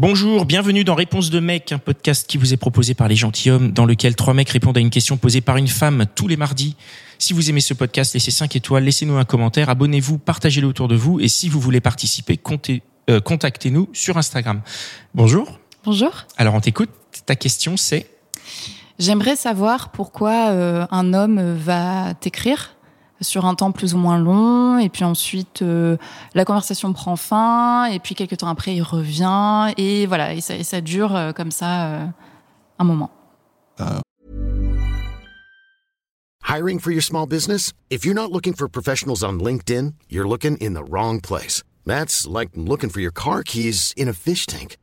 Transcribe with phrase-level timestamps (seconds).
[0.00, 3.72] Bonjour, bienvenue dans Réponse de mec, un podcast qui vous est proposé par les gentilshommes,
[3.72, 6.76] dans lequel trois mecs répondent à une question posée par une femme tous les mardis.
[7.18, 10.94] Si vous aimez ce podcast, laissez 5 étoiles, laissez-nous un commentaire, abonnez-vous, partagez-le autour de
[10.94, 12.38] vous, et si vous voulez participer,
[13.10, 14.60] euh, contactez-nous sur Instagram.
[15.16, 15.58] Bonjour.
[15.82, 16.26] Bonjour.
[16.36, 16.90] Alors on t'écoute.
[17.26, 18.06] Ta question c'est?
[19.00, 22.76] J'aimerais savoir pourquoi euh, un homme va t'écrire
[23.20, 25.96] sur un temps plus ou moins long, et puis ensuite euh,
[26.34, 30.80] la conversation prend fin, et puis quelques temps après il revient, et voilà, et ça,
[30.80, 32.06] dure euh, comme ça euh,
[32.78, 33.10] un moment.
[36.42, 37.72] Hiring for your small business?
[37.90, 41.62] If you're not looking for professionals on LinkedIn, you're looking in the wrong place.
[41.84, 44.78] That's like looking for your car keys in a fish tank.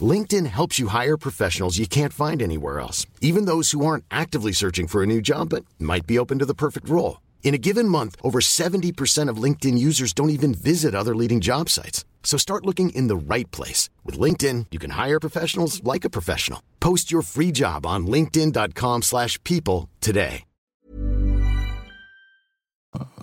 [0.00, 4.52] LinkedIn helps you hire professionals you can't find anywhere else, even those who aren't actively
[4.52, 7.18] searching for a new job but might be open to the perfect role.
[7.42, 11.68] In a given month, over 70% of LinkedIn users don't even visit other leading job
[11.68, 12.04] sites.
[12.22, 13.90] So start looking in the right place.
[14.04, 16.62] With LinkedIn, you can hire professionals like a professional.
[16.78, 20.44] Post your free job on linkedin.com/people slash people today.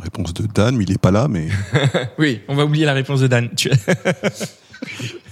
[0.01, 1.49] Réponse de Dan, mais il est pas là, mais
[2.17, 3.49] Oui, on va oublier la réponse de Dan.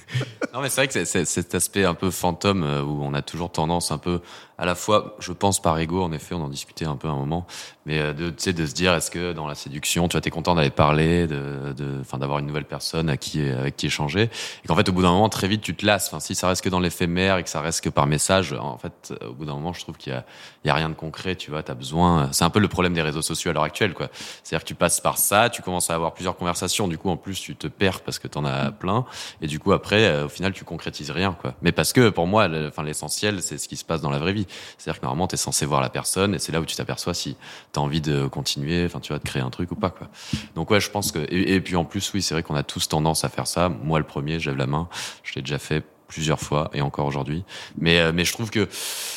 [0.56, 3.22] Non mais c'est vrai que c'est- cet aspect un peu fantôme euh, où on a
[3.22, 4.22] toujours tendance un peu
[4.58, 7.16] à la fois, je pense par ego, en effet, on en discutait un peu un
[7.16, 7.46] moment,
[7.86, 10.56] mais euh, de, de se dire est-ce que dans la séduction, tu vois, t'es content
[10.56, 14.30] d'aller parler, de, de, enfin, d'avoir une nouvelle personne à qui, avec qui échanger,
[14.64, 16.14] et qu'en fait, au bout d'un moment, très vite, tu te lasses.
[16.20, 19.14] Si ça reste que dans l'éphémère et que ça reste que par message, en fait,
[19.22, 20.24] euh, au bout d'un moment, je trouve qu'il y a,
[20.64, 22.30] il y a rien de concret, tu vois, t'as besoin.
[22.32, 24.08] C'est un peu le problème des réseaux sociaux à l'heure actuelle, quoi.
[24.44, 27.18] C'est-à-dire que tu passes par ça, tu commences à avoir plusieurs conversations, du coup, en
[27.18, 29.06] plus, tu te perds parce que t'en as plein,
[29.42, 31.56] et du coup, après, euh, au final, tu concrétises rien, quoi.
[31.62, 34.48] Mais parce que, pour moi, l'essentiel, c'est ce qui se passe dans la vraie vie.
[34.78, 37.36] C'est-à-dire que normalement, t'es censé voir la personne, et c'est là où tu t'aperçois si
[37.72, 40.08] t'as envie de continuer, enfin, tu vois, de créer un truc ou pas, quoi.
[40.56, 42.88] Donc, ouais, je pense que, et, puis, en plus, oui, c'est vrai qu'on a tous
[42.88, 43.70] tendance à faire ça.
[43.70, 44.88] Moi, le premier, lève la main.
[45.24, 47.44] Je l'ai déjà fait plusieurs fois et encore aujourd'hui.
[47.78, 48.68] Mais, euh, mais je trouve que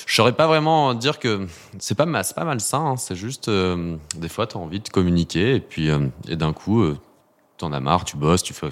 [0.06, 1.46] je saurais pas vraiment dire que
[1.78, 2.96] c'est pas, ma- c'est pas malsain, hein.
[2.96, 6.82] c'est juste, euh, des fois, t'as envie de communiquer, et puis, euh, et d'un coup,
[7.58, 8.68] t'en as marre, tu bosses, tu fais,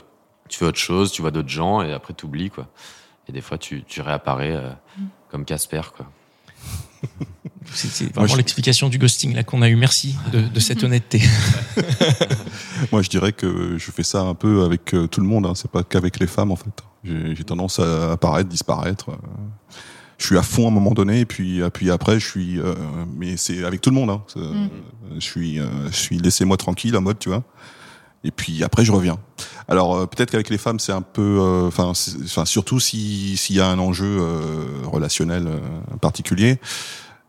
[0.48, 2.68] tu fais autre chose, tu vois d'autres gens, et après, t'oublies, quoi.
[3.28, 4.70] Et des fois, tu, tu réapparais euh,
[5.30, 6.10] comme Casper, quoi.
[7.72, 9.74] C'est vraiment je- l'explication du ghosting là qu'on a eu.
[9.76, 11.20] Merci de, de cette honnêteté.
[12.92, 15.46] moi je dirais que je fais ça un peu avec euh, tout le monde.
[15.46, 15.52] Hein.
[15.56, 16.70] C'est pas qu'avec les femmes en fait.
[17.04, 19.10] J'ai tendance à apparaître, disparaître.
[19.10, 19.16] euh.
[20.18, 22.58] Je suis à fond à un moment donné, et puis, après je suis.
[22.60, 22.74] euh,
[23.16, 24.10] mais c'est avec tout le monde.
[24.10, 24.22] Hein.
[24.36, 24.66] Euh,
[25.16, 27.42] Je suis, euh, je suis laissez-moi tranquille en mode, tu vois.
[28.24, 29.18] Et puis après je reviens.
[29.68, 31.92] Alors euh, peut-être qu'avec les femmes c'est un peu, euh, enfin,
[32.24, 36.58] enfin surtout si s'il y a un enjeu euh, relationnel euh, particulier.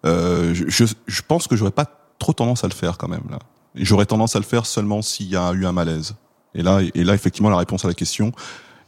[0.05, 1.85] Euh, je, pense que j'aurais pas
[2.19, 3.39] trop tendance à le faire quand même là.
[3.75, 6.15] J'aurais tendance à le faire seulement s'il y a eu un malaise.
[6.55, 8.31] Et là, et là effectivement la réponse à la question,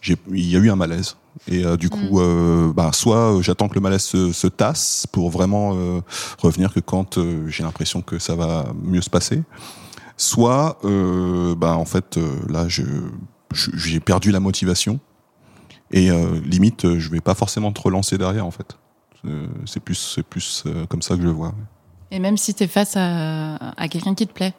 [0.08, 1.18] il y a eu un malaise.
[1.48, 5.08] Et euh, du coup, euh, bah, soit euh, j'attends que le malaise se, se tasse
[5.12, 6.02] pour vraiment euh,
[6.40, 9.44] revenir que quand euh, j'ai l'impression que ça va mieux se passer,
[10.20, 12.84] soit euh, bah, en fait euh, là je,
[13.54, 15.00] je- j'ai perdu la motivation
[15.92, 18.78] et euh, limite je vais pas forcément te relancer derrière en fait.
[19.26, 21.54] Euh, c'est plus c'est plus comme ça que je le vois.
[22.12, 24.54] Et même si tu es face à, à quelqu'un qui te plaît?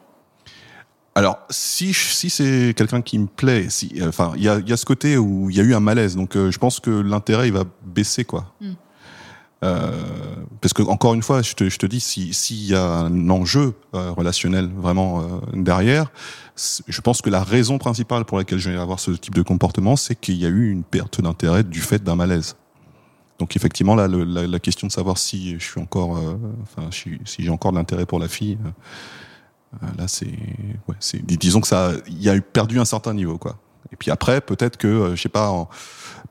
[1.13, 4.77] Alors, si si c'est quelqu'un qui me plaît, si enfin il y a y a
[4.77, 7.53] ce côté où il y a eu un malaise, donc je pense que l'intérêt il
[7.53, 8.53] va baisser quoi.
[8.61, 8.71] Mm.
[9.63, 9.91] Euh,
[10.59, 13.29] parce que encore une fois, je te, je te dis, si s'il y a un
[13.29, 16.11] enjeu euh, relationnel vraiment euh, derrière,
[16.55, 19.95] je pense que la raison principale pour laquelle je vais avoir ce type de comportement,
[19.95, 22.55] c'est qu'il y a eu une perte d'intérêt du fait d'un malaise.
[23.39, 26.11] Donc effectivement, là, la, question de savoir si je suis encore,
[26.61, 28.59] enfin, si j'ai encore de l'intérêt pour la fille,
[29.97, 30.29] là, c'est,
[31.23, 33.57] disons que ça, il y a perdu un certain niveau, quoi.
[33.91, 35.67] Et puis après, peut-être que, je sais pas,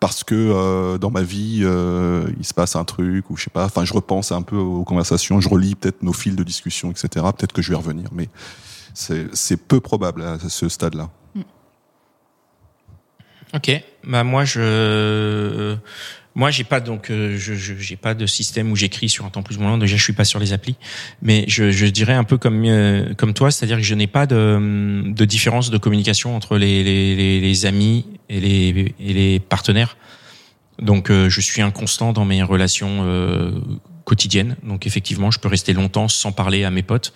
[0.00, 3.50] parce que euh, dans ma vie, euh, il se passe un truc, ou je sais
[3.50, 6.90] pas, enfin, je repense un peu aux conversations, je relis peut-être nos fils de discussion,
[6.90, 7.08] etc.
[7.36, 8.28] Peut-être que je vais revenir, mais
[8.94, 11.10] c'est, peu probable à ce stade-là.
[13.52, 13.70] Ok,
[14.04, 15.76] bah moi je,
[16.36, 19.42] moi j'ai pas donc euh, je j'ai pas de système où j'écris sur un temps
[19.42, 19.78] plus ou moins long.
[19.78, 20.76] Déjà je suis pas sur les applis,
[21.20, 24.26] mais je, je dirais un peu comme euh, comme toi, c'est-à-dire que je n'ai pas
[24.26, 29.96] de, de différence de communication entre les, les, les amis et les et les partenaires.
[30.80, 33.50] Donc euh, je suis inconstant dans mes relations euh,
[34.10, 34.56] quotidienne.
[34.64, 37.12] Donc effectivement, je peux rester longtemps sans parler à mes potes,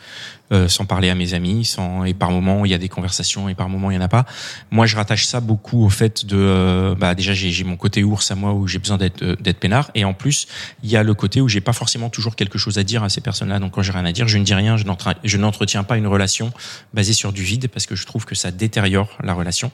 [0.52, 3.48] euh, sans parler à mes amis, sans et par moments il y a des conversations
[3.48, 4.26] et par moments il y en a pas.
[4.70, 8.30] Moi, je rattache ça beaucoup au fait de euh, bah déjà j'ai mon côté ours
[8.30, 10.46] à moi où j'ai besoin d'être euh, d'être peinard et en plus
[10.84, 13.08] il y a le côté où j'ai pas forcément toujours quelque chose à dire à
[13.08, 13.58] ces personnes-là.
[13.58, 16.52] Donc quand j'ai rien à dire, je ne dis rien, je n'entretiens pas une relation
[16.92, 19.72] basée sur du vide parce que je trouve que ça détériore la relation.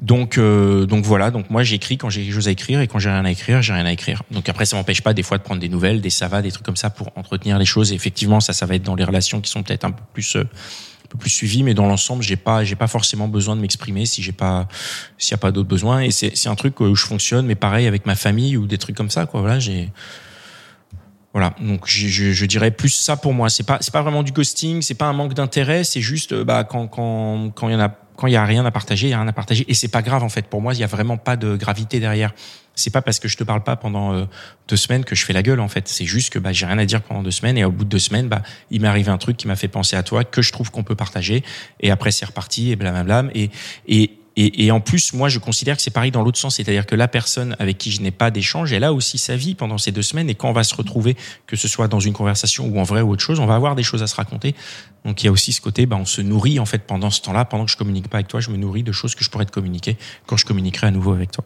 [0.00, 3.10] Donc donc voilà, donc moi j'écris quand j'ai quelque chose à écrire et quand j'ai
[3.10, 4.24] rien à écrire, j'ai rien à écrire.
[4.32, 6.66] Donc après ça m'empêche pas des fois de prendre des nouvelles, des va, des trucs
[6.66, 7.92] comme ça pour entretenir les choses.
[7.92, 10.36] Et effectivement, ça, ça va être dans les relations qui sont peut-être un peu plus
[10.36, 13.60] euh, un peu plus suivies, mais dans l'ensemble, j'ai pas j'ai pas forcément besoin de
[13.60, 14.68] m'exprimer si j'ai pas
[15.16, 16.00] s'il y a pas d'autres besoins.
[16.00, 18.78] Et c'est c'est un truc où je fonctionne, mais pareil avec ma famille ou des
[18.78, 19.26] trucs comme ça.
[19.26, 19.40] Quoi.
[19.40, 19.90] Voilà, j'ai
[21.32, 23.48] voilà, donc je, je, dirais plus ça pour moi.
[23.48, 26.64] C'est pas c'est pas vraiment du ghosting, c'est pas un manque d'intérêt, c'est juste bah
[26.64, 29.10] quand quand quand il y en a quand il y a rien à partager, il
[29.10, 30.48] y a rien à partager et c'est pas grave en fait.
[30.48, 32.34] Pour moi, il y a vraiment pas de gravité derrière.
[32.74, 34.24] C'est pas parce que je te parle pas pendant euh,
[34.66, 35.86] deux semaines que je fais la gueule en fait.
[35.86, 37.90] C'est juste que bah j'ai rien à dire pendant deux semaines et au bout de
[37.90, 38.42] deux semaines, bah
[38.72, 40.82] il m'est arrivé un truc qui m'a fait penser à toi que je trouve qu'on
[40.82, 41.44] peut partager
[41.78, 43.50] et après c'est reparti et blablabla et
[43.86, 46.86] et et, et, en plus, moi, je considère que c'est pareil dans l'autre sens, c'est-à-dire
[46.86, 49.78] que la personne avec qui je n'ai pas d'échange, elle a aussi sa vie pendant
[49.78, 51.16] ces deux semaines, et quand on va se retrouver,
[51.48, 53.74] que ce soit dans une conversation ou en vrai ou autre chose, on va avoir
[53.74, 54.54] des choses à se raconter.
[55.04, 57.20] Donc il y a aussi ce côté, bah, on se nourrit en fait pendant ce
[57.22, 59.30] temps-là, pendant que je communique pas avec toi, je me nourris de choses que je
[59.30, 59.96] pourrais te communiquer
[60.26, 61.44] quand je communiquerai à nouveau avec toi.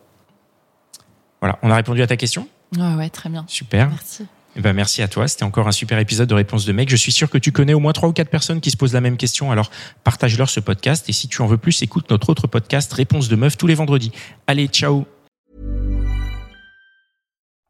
[1.40, 2.46] Voilà, on a répondu à ta question?
[2.76, 3.44] Ouais, ouais, très bien.
[3.48, 3.88] Super.
[3.88, 4.26] Merci.
[4.54, 5.28] Eh ben, merci à toi.
[5.28, 6.88] C'était encore un super épisode de Réponse de mec.
[6.88, 8.92] Je suis sûr que tu connais au moins trois ou quatre personnes qui se posent
[8.92, 9.50] la même question.
[9.50, 9.70] Alors,
[10.04, 11.08] partage-leur ce podcast.
[11.08, 13.74] Et si tu en veux plus, écoute notre autre podcast, Réponse de meuf, tous les
[13.74, 14.12] vendredis.
[14.46, 15.06] Allez, ciao.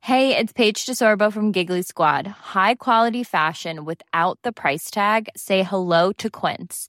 [0.05, 2.27] Hey, it's Paige DeSorbo from Giggly Squad.
[2.57, 5.29] High quality fashion without the price tag.
[5.37, 6.89] Say hello to Quince.